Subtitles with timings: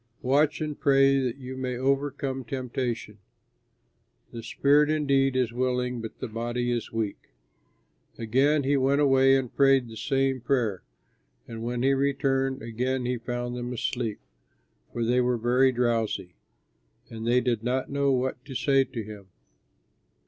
[0.23, 3.19] Watch and pray that you may overcome temptation.
[4.31, 7.33] The spirit indeed is willing, but the body is weak."
[8.17, 10.81] Again he went away and prayed the same prayer.
[11.47, 14.19] And when he returned, again he found them asleep,
[14.91, 16.33] for they were very drowsy;
[17.11, 19.27] and they did not know what to say to him.